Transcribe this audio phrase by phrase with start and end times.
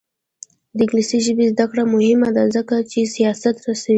[0.75, 3.89] د انګلیسي ژبې زده کړه مهمه ده ځکه چې سیاست رسوي.